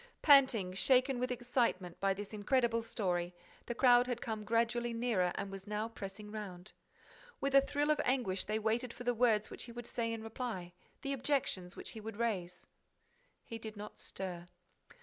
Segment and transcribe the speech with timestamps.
[0.23, 3.35] Panting, shaken with excitement by this incredible story,
[3.67, 6.71] the crowd had come gradually nearer and was now pressing round.
[7.39, 10.23] With a thrill of anguish, they waited for the words which he would say in
[10.23, 12.65] reply, the objections which he would raise.
[13.45, 14.47] He did not stir.